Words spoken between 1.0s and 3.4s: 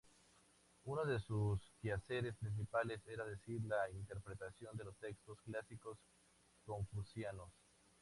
de sus quehaceres principales era